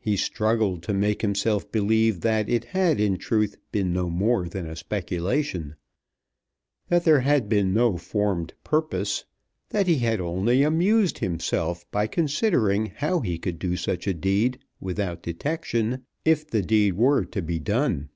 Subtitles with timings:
[0.00, 4.66] He struggled to make himself believe that it had in truth been no more than
[4.66, 5.76] a speculation,
[6.88, 9.26] that there had been no formed purpose,
[9.68, 14.58] that he had only amused himself by considering how he could do such a deed
[14.80, 18.08] without detection, if the deed were to be done.